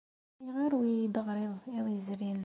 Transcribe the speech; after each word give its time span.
Ayɣer 0.39 0.71
ur 0.77 0.85
iyi-d-teɣriḍ 0.87 1.53
iḍ 1.77 1.85
yezrin? 1.93 2.39